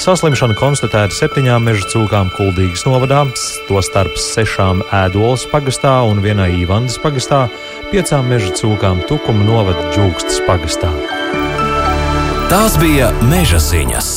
[0.00, 3.26] Saslimšana konstatēta septiņām meža cūkām Kuldīgas novadā,
[3.68, 7.46] tostarp sešām Ēdolas pagastā un vienai Īvandas pagastā,
[7.92, 11.11] piecām meža cūkām Tukuma novada Džūkstas pagastā.
[12.52, 14.08] Tās bija meža ziņas.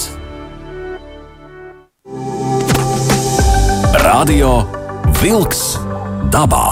[4.03, 4.49] Radio
[5.21, 5.61] Wolks
[6.33, 6.65] dabā.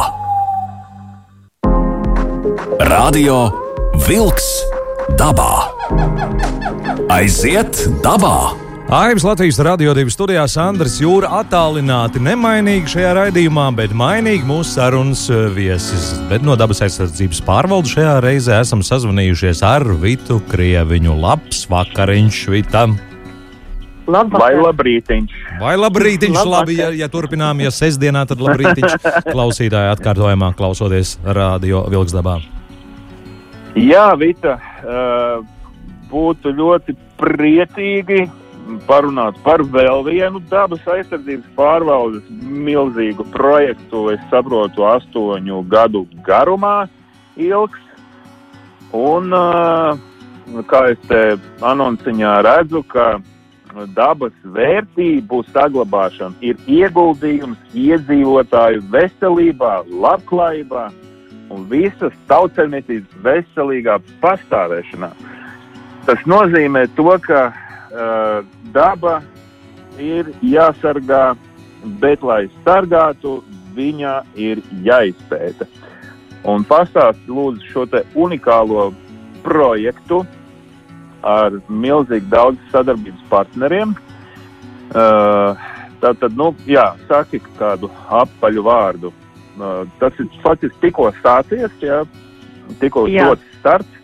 [2.92, 3.38] Radio
[4.10, 4.50] Wolks
[5.16, 5.48] dabā.
[7.16, 8.36] Aiziet dabā!
[8.94, 15.24] Aivis Latvijas radio divu studijā Sandrs Jūra attālināti nemainīgi šajā raidījumā, bet mainīgi mūsu sarunas
[15.34, 16.12] eh, viesis.
[16.30, 21.16] Bet no dabas aizsardzības pārvaldu šajā reizē esam sazvanījušies ar Vitu Krieviņu.
[21.24, 22.94] Labs vakariņš Vitam!
[24.06, 24.44] Labvakar.
[24.44, 25.42] Vai labrītiņš?
[25.64, 32.38] Vai labrītiņš, labi, ja, ja turpinām, ja sestdienā, tad labrītiņš klausītāji atkārtojumā klausoties radio Vilksdabā.
[33.74, 34.60] Jā, Vita,
[36.14, 38.22] būtu ļoti priecīgi
[38.88, 44.08] parunāt par vēl vienu dabas aizsardzības pārvaldes milzīgu projektu.
[44.14, 46.88] Es saprotu, astoņu gadu garumā
[47.36, 47.80] ilgs.
[48.94, 49.34] Un,
[50.70, 51.22] kā es te
[51.66, 53.16] anonciņā redzu, ka
[53.98, 60.90] dabas vērtību saglabāšana ir ieguldījums iedzīvotāju veselībā, labklājībā
[61.54, 65.10] un visas tautsēmniecības veselīgā pastāvēšanā.
[66.06, 67.48] Tas nozīmē to, ka
[67.94, 69.22] uh, daba
[70.02, 71.36] ir jāsargā,
[72.02, 73.42] bet, lai sargātu,
[73.76, 75.68] viņa ir jāizpēta.
[76.50, 77.86] Un pastāstiet, lūdzu, šo
[78.20, 78.92] unikālo
[79.44, 80.24] projektu,
[81.24, 83.96] ar milzīgi daudz sadarbības partneriem.
[84.94, 85.70] Uh,
[86.04, 89.14] Tātad, nu, jā, saki kādu apaļu vārdu.
[89.56, 92.02] Uh, tas ir faktiski tikko sācies, jā,
[92.82, 94.03] tikko dots starts.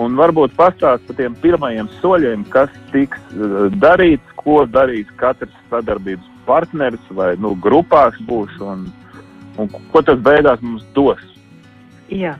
[0.00, 6.28] Un varbūt pastāst par tiem pirmajiem soļiem, kas tiks uh, darīts, ko darīs katrs sadarbības
[6.46, 8.84] partneris vai nu, grupās būs un,
[9.58, 11.22] un ko tas beigās mums dos.
[12.12, 12.36] Jā.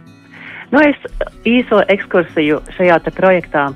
[0.70, 0.98] Nu, es
[1.46, 3.70] īso ekskursiju šajā projektā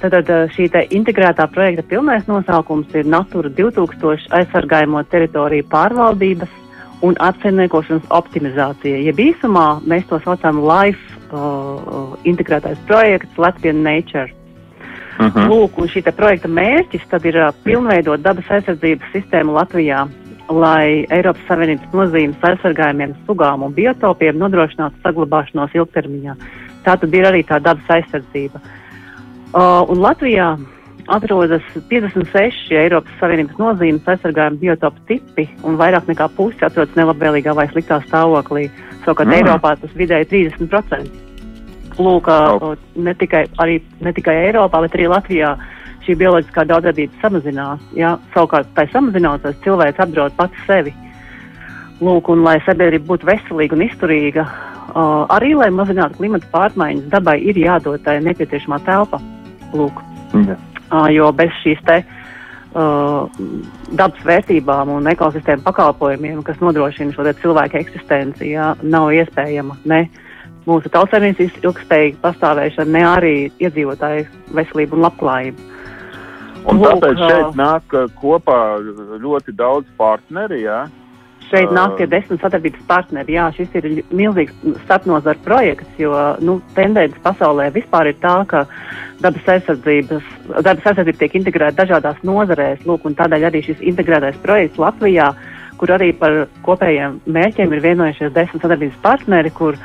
[0.00, 6.54] Tātad šī integrētā projekta pilnais nosaukums ir Natura 2000 aizsargājamo teritoriju pārvaldības
[7.06, 9.00] un apsaimniekošanas optimizācija.
[9.08, 14.30] Jeb īsumā mēs to saucam LIFE uh, integrētais projekts Latvian Nature.
[15.18, 15.38] Uh mhm.
[15.38, 15.48] -huh.
[15.48, 20.08] Lūk, un šī projekta mērķis tad ir uh, pilnveidot dabas aizsardzības sistēmu Latvijā,
[20.48, 26.34] lai Eiropas Savienības nozīmes aizsargājumiem sugām un biotopiem nodrošinātu saglabāšanos ilgtermiņā.
[26.84, 28.58] Tā tad ir arī tā dabas aizsardzība.
[28.58, 28.80] Uh,
[29.50, 30.52] Uh, un Latvijā
[31.10, 37.66] atrodas 56 Eiropas Savienības nozīmes aizsargājuma biotopu tipi, un vairāk nekā pusi atrodas nelabvēlīgā vai
[37.72, 38.68] sliktā stāvoklī.
[39.04, 39.36] Savukārt mm.
[39.40, 41.26] Eiropā tas vidēji 30%.
[42.00, 42.72] Lūk, oh.
[42.96, 45.52] ne, tikai, arī, ne tikai Eiropā, bet arī Latvijā
[46.06, 47.82] šī bioloģiskā daudzveidība samazinās.
[47.98, 48.14] Ja?
[48.34, 50.94] Savukārt, tai samazinoties, cilvēks apdraud pats sevi.
[52.00, 57.36] Lūk, un lai sabiedrība būtu veselīga un izturīga, uh, arī lai mazinātu klimata pārmaiņas, dabai
[57.44, 59.20] ir jādod tai nepieciešamā telpa.
[59.76, 60.00] Lūk.
[60.46, 60.56] Ja.
[61.14, 63.28] Jo bez šīs te uh,
[63.94, 70.04] dabas vērtībām un ekosistēmu pakalpojumiem, kas nodrošina šo cilvēku eksistenci, jā, nav iespējama ne
[70.66, 74.26] mūsu tautsēmniecības ilgspējīga pastāvēšana, ne arī iedzīvotāju
[74.56, 75.68] veselība un labklājība.
[76.68, 78.58] Un Lūk, tāpēc šeit nāk kopā
[79.22, 80.82] ļoti daudz partneri, jā,
[81.50, 83.34] Šeit nāk tie desmit sadarbības partneri.
[83.34, 86.14] Jā, šis ir milzīgs starpnozara projekts, jo
[86.46, 88.64] nu, tendence pasaulē vispār ir tā, ka
[89.20, 90.28] dabas aizsardzības,
[90.60, 92.84] dabas aizsardzība tiek integrēta dažādās nozarēs.
[92.86, 95.32] Lūk, tādēļ arī šis integrētais projekts Latvijā,
[95.80, 99.78] kur arī par kopējiem mērķiem ir vienojušies desmit sadarbības partneri, kur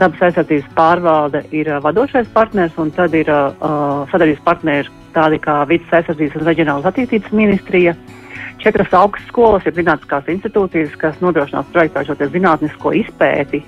[0.00, 5.92] dabas aizsardzības pārvalde ir vadošais partners, un tad ir uh, sadarbības partneri tādi kā Vides
[5.92, 7.94] aizsardzības un reģionālas attīstības ministrija.
[8.62, 13.62] Uh, četras augstskolas, ir zinātniskās institūcijas, kas nodrošinās projektā šo zinātnisko izpēti.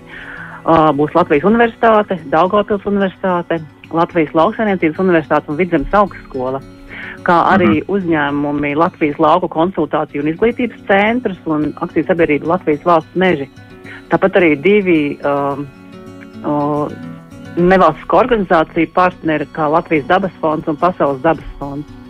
[0.65, 3.59] Uh, būs Latvijas Universitāte, Daugopils Universitāte,
[3.93, 6.61] Latvijas Lauksainiecības Universitāte un Vidzemes augstskola,
[7.27, 7.91] kā arī mm -hmm.
[7.97, 13.51] uzņēmumi Latvijas lauku konsultāciju un izglītības centrs un aktīva sabiedrība Latvijas valsts meži.
[14.09, 15.59] Tāpat arī divi uh,
[16.47, 16.89] uh,
[17.57, 22.04] nevalstisko organizāciju partneri, kā Latvijas dabas fonds un Pasaules dabas fonds.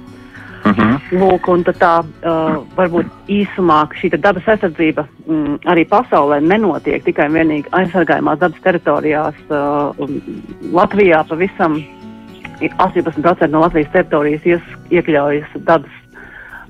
[0.64, 0.80] Uh mhm.
[0.80, 1.00] -huh.
[1.20, 7.34] Lūk, un tā uh, varbūt īsumā šī dabas aizsardzība mm, arī pasaulē nenotiek tikai un
[7.34, 9.34] vienīgi aizsargājumās dabas teritorijās.
[9.48, 10.08] Uh,
[10.72, 11.82] Latvijā pavisam
[12.60, 16.03] 18% no Latvijas teritorijas ies, iekļaujas dabas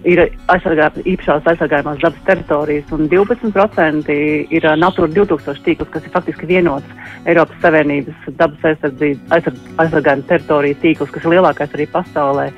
[0.08, 0.20] ir
[0.52, 6.48] aizsargā, īpašās aizsargājumās dabas teritorijas, un 12% ir uh, Natūra 2000 tīkls, kas ir faktiski
[6.50, 12.50] vienots Eiropas Savienības dabas aizsargājuma teritoriju tīkls, kas ir lielākais arī pasaulē.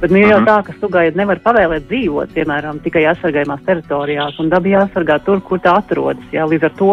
[0.00, 4.52] Bet nu, ir jau tā, ka sugai nevar pavēlēt dzīvot, piemēram, tikai aizsargājumās teritorijās, un
[4.52, 6.24] daba jāsargā tur, kur tā atrodas.
[6.32, 6.92] Jā, līdz ar to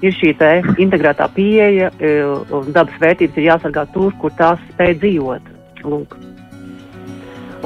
[0.00, 0.34] ir šī
[0.80, 1.90] integrētā pieeja,
[2.56, 5.56] un dabas vērtības ir jāsargā tur, kur tās spēj dzīvot.
[5.84, 6.16] Lūk.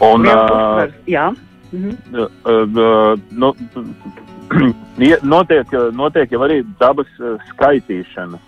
[0.03, 1.29] Un, Viens uh, jā.
[1.75, 1.95] Mhm.
[2.15, 3.53] uh, nu,
[5.35, 7.11] notiek, notiek jau arī dabas
[7.51, 8.41] skaitīšana.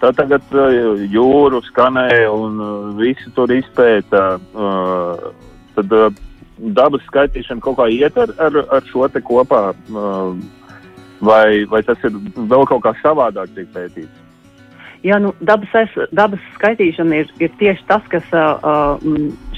[0.00, 0.54] Tā tagad
[1.12, 2.56] jūru skanēja un
[2.96, 4.22] visi tur izpēta.
[5.76, 5.92] Tad
[6.78, 9.62] dabas skaitīšana kaut kā iet ar, ar, ar šo te kopā,
[11.20, 14.22] vai, vai tas ir vēl kaut kā savādāk tiek pētīts?
[15.04, 18.96] Jā, nu, dabas, dabas skaitīšana ir, ir tieši tas, kas uh,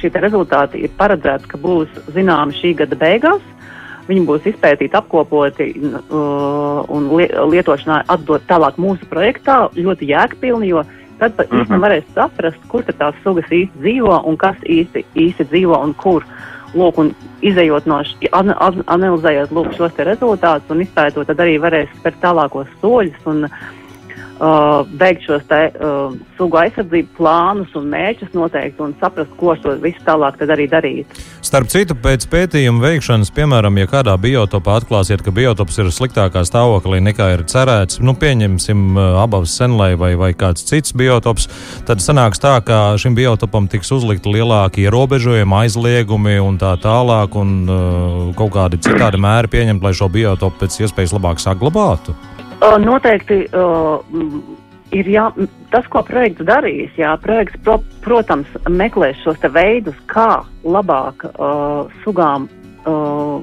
[0.06, 3.42] šie rezultāti ir paredzēts, ka būs zināmi šī gada beigās.
[4.06, 10.84] Viņi būs izpētīti, apkopoti uh, un li lietošanā atdot tālāk mūsu projektā ļoti jēgpilni, jo
[11.18, 11.62] tad pat Mhm.
[11.62, 16.24] īstenībā varēs saprast, kur tās sugas īsti dzīvo un kas īsti, īsti dzīvo un kur.
[16.76, 21.58] Lūk, un izējot no šī, an, an, analizējot lūk, šos rezultātus un izpētot, tad arī
[21.58, 23.50] varēs spērt tālākos soļus un uh,
[24.38, 30.02] veikt šos te uh, sugu aizsardzību plānus un mērķus noteikti un saprast, ko to visu
[30.04, 31.20] tālāk arī darīt.
[31.46, 37.00] Starp citu, pēc pētījuma veikšanas, piemēram, ja kādā biotopā atklāsiet, ka biotops ir sliktākā stāvoklī
[37.06, 41.48] nekā ir cerēts, nu, pieņemsim uh, abas senlai vai, vai kāds cits biotops,
[41.88, 47.58] tad sanāks tā, ka šim biotopam tiks uzlikti lielāki ierobežojumi, aizliegumi un tā tālāk, un
[47.64, 52.16] uh, kaut kādi citādi mēri pieņemt, lai šo biotopu pēc iespējas labāk saglabātu.
[52.56, 54.00] Uh, noteikti uh,
[54.96, 55.26] ir jā,
[55.72, 56.92] tas, ko projekts darīs.
[56.96, 62.48] Jā, projekts, pro, protams, meklēs šos veidus, kā labāk uh, sugām
[62.88, 63.42] uh,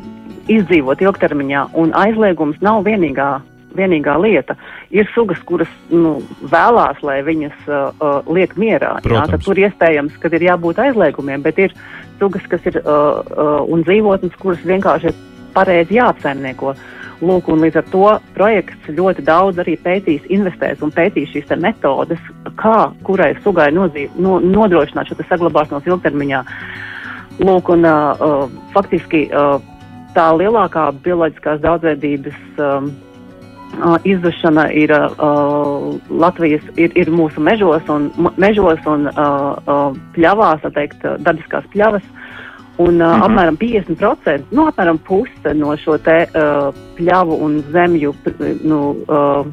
[0.51, 3.31] izdzīvot ilgtermiņā, un aizliegums nav vienīgā.
[3.73, 4.53] Vienīgā lieta
[4.93, 8.99] ir sugas, kuras nu, vēlās, lai viņas uh, uh, liek mierā.
[8.99, 9.31] Jā, Protams.
[9.33, 11.73] tad tur iespējams, ka ir jābūt aizliegumiem, bet ir
[12.19, 15.17] sugas, kas ir uh, uh, un dzīvotnes, kuras vienkārši ir
[15.55, 16.75] pareizi jāapsaimnieko.
[17.23, 22.19] Lūk, līdz ar to projekts ļoti daudz arī pētīs, investēs un pētīs šīs metodes,
[22.59, 26.43] kā kurai sugai nodzīv, no, nodrošināt šo saglabāšanos ilgtermiņā.
[27.39, 29.55] Lūk, un uh, uh, faktiski uh,
[30.17, 32.91] tā lielākā bioloģiskās daudzveidības um,
[33.79, 39.15] uh, izzušana ir uh, Latvijas, ir, ir mūsu mežos un, mežos un uh,
[39.63, 42.05] uh, pļavās, tā teikt, uh, dabiskās pļavas.
[42.77, 43.21] Un uh, Mhm.
[43.27, 49.45] apmēram 50%, nu, apmēram puse no šo te uh, pļavu un zemju pr- nu, uh,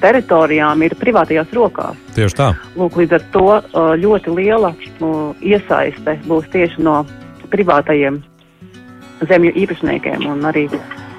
[0.00, 1.96] teritorijām ir privātajās rokās.
[2.14, 2.52] Tieši tā.
[2.78, 3.62] Lūk, līdz ar to uh,
[3.98, 7.00] ļoti liela uh, iesaiste būs tieši no
[7.50, 8.20] privātajiem
[9.26, 10.26] zemju īpašniekiem.
[10.30, 10.68] un Arī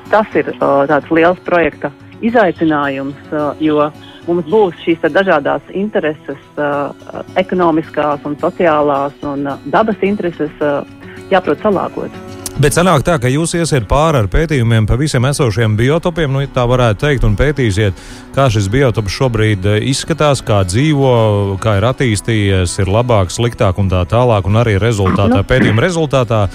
[0.10, 1.91] tas ir uh, tāds liels projekta
[2.22, 3.91] izaicinājums, uh, jo
[4.28, 6.93] mums būs šīs dažādas intereses, uh,
[7.36, 10.84] ekonomiskās, un sociālās un uh, dabas intereses uh,
[11.32, 12.13] jāprot salāgot.
[12.60, 16.65] Bet sanāk tā, ka jūs iesiet pāri ar pētījumiem par visiem esošiem biotopiem, nu, tā
[16.68, 18.02] varētu teikt, un pētīsiet,
[18.36, 21.13] kā šis biotops šobrīd eh, izskatās, kā dzīvo,
[21.63, 25.48] kā ir attīstījies, ir labāk, sliktāk un tā tālāk, un arī rezultātā, Nu.
[25.48, 26.48] pētījuma rezultātā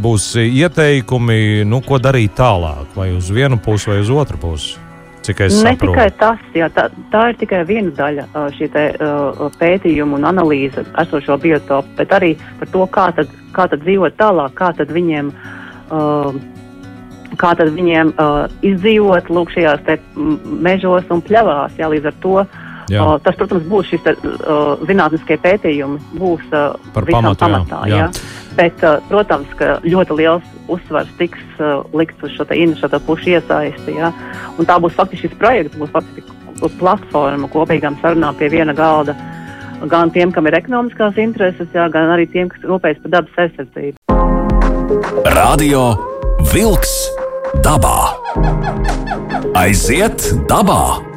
[0.00, 4.78] būs ieteikumi, nu, ko darīt tālāk, vai uz vienu pusi, vai uz otru pusi.
[5.22, 5.92] Cik es Ne saprotu.
[5.92, 10.24] tikai tas, jā, tā, tā ir tikai viena daļa uh, šī te, uh, pētījuma un
[10.30, 12.30] analīze esošo biotopu, bet arī
[12.60, 15.28] par to, kā tad, kā tad dzīvot tālāk, kā tad viņiem,
[15.92, 16.32] uh,
[17.36, 21.76] kā tad viņiem uh, izdzīvot lūk šajās te mežos un pļavās.
[21.76, 22.36] Jā, līdz ar to
[22.90, 23.04] Jā.
[23.06, 27.40] uh, tas, protams, būs šis uh, zinātniskie pētījumi, būs uh, Par pamatu, jā.
[27.46, 27.80] pamatā.
[27.86, 28.02] Jā.
[28.02, 28.10] Jā.
[28.58, 33.96] Bet, uh, protams, ka ļoti liels uzsvars tiks uh, likts uz šo interesēto pušu iesaisti.
[34.00, 34.10] Ja?
[34.58, 36.26] Un tā būs faktiski šis projekts, būs faktiski
[36.80, 39.16] platforma kopīgām sarunām pie viena galda.
[39.88, 43.96] Gan tiem, kam ir ekonomiskās intereses, jā, gan arī tiem, kas rūpējas par dabas aizsardzību.
[45.32, 45.94] Radio
[46.52, 46.96] Wolks
[47.64, 48.12] dabā.
[49.56, 51.09] Aiziet dabā!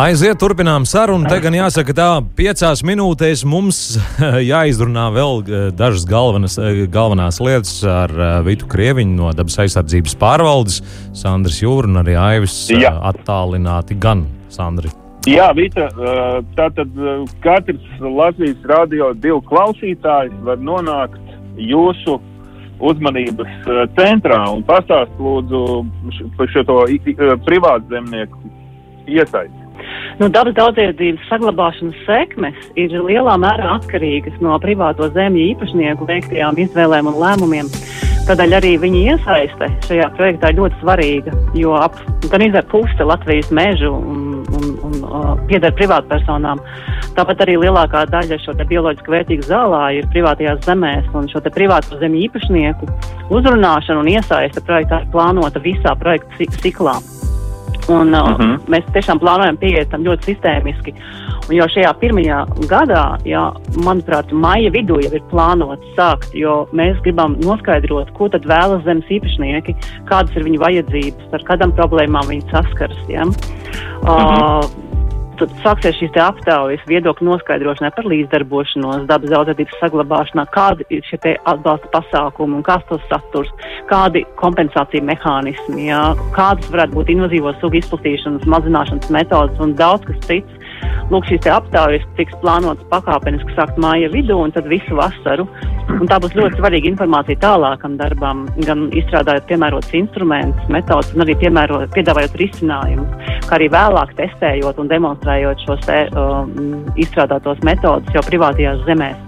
[0.00, 1.26] Aiziet, turpinām sarunu.
[1.28, 2.04] Te gan jāsaka, tā
[2.38, 3.98] piecās minūtēs mums
[4.50, 10.16] jāizrunā vēl eh, dažas galvenas, eh, galvenās lietas ar eh, Vitu Krieviņu no Dabas aizsardzības
[10.22, 10.78] pārvaldes,
[11.20, 12.94] Sandrs Jūra un arī Aivis Jā.
[13.10, 14.94] attālināti gan Sandri.
[15.28, 15.90] Jā, Vita,
[16.56, 16.96] tātad
[17.44, 21.20] katrs Latvijas radio divu klausītājs var nonākt
[21.60, 22.16] jūsu
[22.80, 25.82] uzmanības centrā un pastāst lūdzu
[26.40, 26.64] par šo
[27.44, 28.48] privātu zemnieku
[29.04, 29.59] iesaisti.
[30.20, 37.08] Nu, dabas daudzveidības saglabāšanas sekmes ir lielā mērā atkarīgas no privāto zemju īpašnieku veiktajām izvēlēm
[37.08, 37.70] un lēmumiem.
[38.28, 41.96] Tādēļ arī viņa iesaiste šajā projektā ir ļoti svarīga, jo ap,
[42.28, 46.60] gan izar pusi Latvijas mežu un, un, un uh, pieder privātpersonām.
[47.16, 52.26] Tāpat arī lielākā daļa šo bioloģiski vērtīgu zālā ir privātajās zemēs, un šo privāto zemju
[52.28, 52.92] īpašnieku
[53.32, 56.98] uzrunāšana un iesaiste projektā ir plānota visā projekta ciklā.
[57.88, 58.50] Un, uh, uh mhm.
[58.50, 58.58] -huh.
[58.68, 60.94] Mēs tiešām plānojam pieiet tam ļoti sistēmiski.
[61.48, 63.52] Un jau šajā pirmajā gadā, jā,
[63.84, 69.08] manuprāt, maija vidū jau ir plānots sākt, jo mēs gribam noskaidrot, ko tad vēlas zemes
[69.10, 73.00] īpašnieki, kādas ir viņu vajadzības, ar kādām problēmām viņi saskars.
[73.08, 73.22] Ja?
[73.22, 74.64] Uh -huh.
[74.64, 74.70] uh,
[75.40, 81.90] tad sāksies šīs aptaujas viedokļu noskaidrošanai par līdzdarbošanos, dabas daudzveidības saglabāšanā, kādi ir šie atbalsta
[81.94, 83.50] pasākumi un kāds tos saturs,
[83.90, 86.02] kādi kompensācija mehānismi, jā,
[86.36, 90.59] kādas varētu būt invazīvo sugu izplatīšanas, mazināšanas metodas un daudz kas cits.
[91.10, 95.46] Lūk, šīs aptaujas tiks plānotas pakāpeniski sākt māja vidū un tad visu vasaru.
[95.90, 101.34] Un tā būs ļoti svarīga informācija tālākam darbam, gan izstrādājot piemērotus instrumentus, metodas, un arī
[101.42, 108.22] piemērot, piedāvājot risinājumus, kā arī vēlāk testējot un demonstrējot šos te, um, izstrādātos metodus jau
[108.30, 109.18] privātajās zemēs.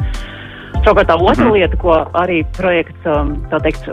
[0.82, 1.54] Savukārt tā otra mhm.
[1.58, 3.90] lieta, ko arī projekts, um, tā teikt,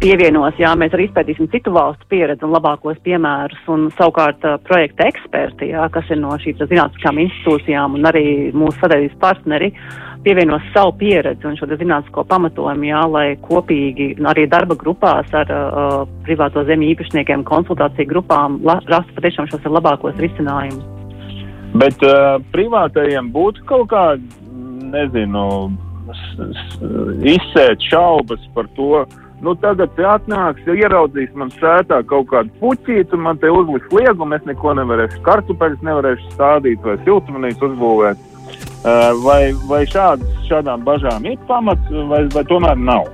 [0.00, 5.70] pievienos, jā, mēs arī izpētīsim citu valstu pieredzi un labākos piemērus, un savukārt projekta eksperti,
[5.74, 8.24] jā, kas ir no šīm zinātniskām institūcijām un arī
[8.56, 9.70] mūsu sadarbības partneri,
[10.24, 16.00] pievienos savu pieredzi un šo zinātnisko pamatojumu, jā, lai kopīgi arī darba grupās ar uh,
[16.26, 20.84] privāto zemju īpašniekiem, konsultāciju grupām rastu patiešām šos labākos risinājumus.
[21.80, 24.44] Bet uh, privātajiem būtu kaut kāda,
[24.90, 25.44] nezinu,
[27.30, 33.24] izsēt šaubas par to, uh, Nu, tagad atnāks, ieraudzīs man sētā kaut kādu puķītu, un
[33.24, 38.26] man te uzliks liegumu, es neko nevarēšu, kartupeļus nevarēšu stādīt vai siltumnīcu uzbūvēt.
[38.80, 43.08] Uh, vai vai šādas, šādām bažām ir pamats, vai, vai tomēr nav?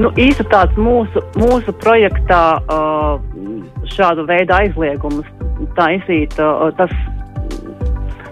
[0.00, 3.20] Nu, īsti tāds mūsu, mūsu projektā uh,
[3.92, 5.28] šādu veidu aizliegumus
[5.76, 6.92] taisīt, uh, tas,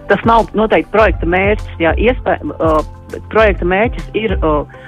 [0.09, 1.73] tas nav noteikti projekta mērķis.
[1.83, 2.79] Jā, iespēj, uh,
[3.33, 4.79] projekta mērķis ir uh,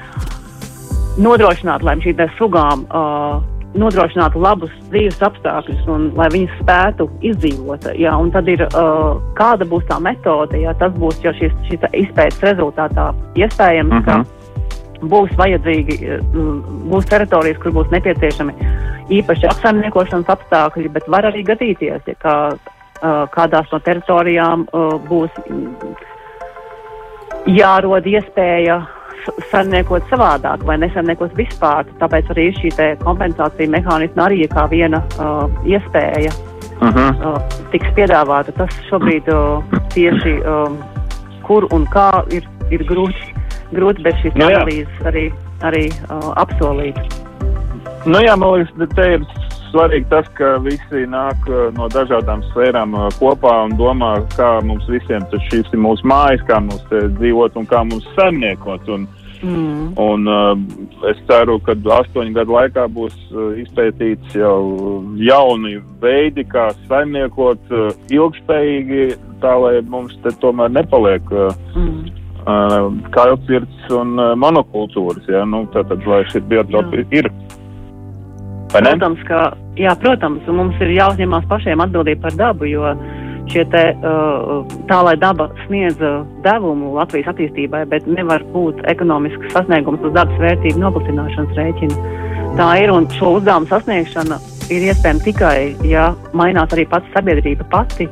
[1.20, 3.40] nodrošināt, lai šīm sugām uh,
[3.78, 7.87] nodrošinātu labus dzīves apstākļus un lai viņas spētu izdzīvot.
[8.00, 11.87] Jā, un tad ir uh, kāda būs tā metode, ja tas būs jau šīs, šīs
[12.04, 14.04] izpētes rezultātā iespējams, uh -huh.
[14.04, 15.09] ka mhm.
[15.12, 16.20] būs vajadzīgi,
[16.90, 18.54] būs teritorijas, kur būs nepieciešami
[19.20, 25.30] īpaši apsaimniekošanas apstākļi, bet var arī gadīties, ja kā, uh, kādās no teritorijām uh, būs
[27.46, 28.83] jārod iespēja
[29.50, 31.88] saimniekot savādāk vai nesaimniekot vispār.
[32.00, 32.70] Tāpēc arī šī
[33.02, 36.88] kompensācija mehānisma arī ir kā viena uh, iespēja uh.
[36.88, 37.11] -huh.
[37.26, 38.52] uh, tiks piedāvāta.
[38.56, 39.62] Tas šobrīd uh,
[39.94, 40.78] tieši um,
[41.42, 43.35] kur un kā ir, ir grūti,
[43.72, 46.98] grūti bez šīs no, nu analīzes arī, arī uh, apsolīt.
[48.06, 49.24] Nu jā, man liekas, te ir
[49.70, 54.88] svarīgi tas, ka visi nāk uh, no dažādām sfērām uh, kopā un domā, kā mums
[54.90, 58.88] visiem šīs ir mūsu mājas, kā mums dzīvot un kā mums saimniekot.
[58.90, 59.09] Un,
[59.42, 59.92] Mm.
[59.96, 60.59] Un, uh,
[61.09, 64.59] es ceru, ka astoņu gadu laikā būs uh, izpētīts jau
[65.16, 69.06] jauni veidi, kā saimniekot uh, ilgspējīgi,
[69.40, 73.00] tā lai mums te tomēr nepaliek uh, mm.
[73.16, 75.24] kailcirds un monokultūras.
[75.28, 75.46] Ja?
[75.48, 77.33] Nu, tātad, lai šie biotopi ir.
[78.70, 79.40] Protams, ka,
[79.78, 82.92] jā, protams, mums ir jāuzņemās pašiem atbildība par dabu, jo
[83.50, 90.04] te, uh, tā, lai daba sniedz uh, devumu Latvijas attīstībai, bet nevar būt ekonomisks sasniegums
[90.06, 92.14] uz dabas vērtību noplicināšanas rēķina.
[92.61, 94.38] Tā ir un šo uzdevumu sasniegšana
[94.70, 95.56] ir iespējama tikai,
[95.90, 98.06] ja mainās arī pats sabiedrība pati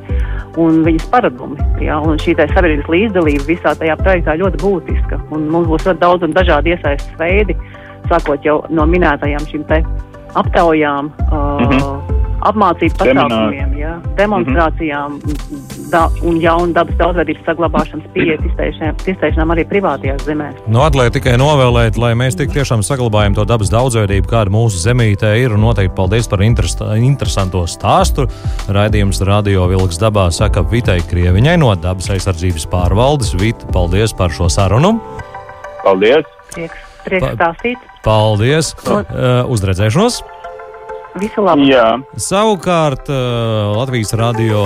[0.59, 1.59] un viņas paradumi.
[1.85, 5.23] Ja, un šī sabiedrības līdzdalība visā tajā projektā ļoti būtiska.
[5.31, 7.55] Mums būs ļoti daudz un dažādi iesaistas veidi,
[8.11, 9.67] sākot jau no minētajām šīm
[10.35, 11.11] aptaujām.
[11.31, 15.89] Uh, mm -hmm apmācību pasākumiem, jā, demonstrācijām mm -hmm.
[15.91, 18.43] da, un jaunu dabas daudzveidības saglabāšanas pieiet
[19.11, 20.55] izteišanām arī privātajās zemēs.
[20.67, 25.35] Nu, atliek tikai novēlēt, lai mēs tik tiešām saglabājam to dabas daudzveidību, kāda mūsu zemītē
[25.43, 25.53] ir.
[25.53, 28.27] Un noteikti paldies par interesanto stāstu.
[28.69, 33.35] Raidījums Radio Vilks dabā saka Vitai Krieviņai no dabas aizsardzības pārvaldes.
[33.39, 34.99] Vita, paldies par šo sarunu.
[35.83, 36.25] Paldies!
[36.53, 37.87] Prieks, prieks stāstīt.
[38.05, 38.73] Paldies!
[38.85, 40.21] Uh, uzredzēšanos!
[41.19, 41.65] Visu labu!
[41.67, 41.97] Jā.
[42.21, 44.61] Savukārt uh, Latvijas radio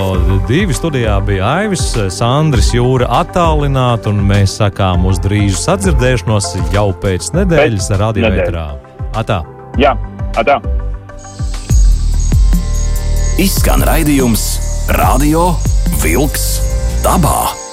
[0.48, 7.32] divi studijā bija Aivis, Sandris Jūra attālināti, un mēs sakām uz drīzu sadzirdēšanos jau pēc
[7.38, 8.68] nedēļas radio etrā.
[9.16, 9.40] Atā!
[9.80, 9.96] Jā,
[10.38, 10.60] atā!
[13.40, 14.46] Izskan raidījums
[15.00, 15.48] Radio
[16.04, 16.48] Vilks
[17.02, 17.63] dabā!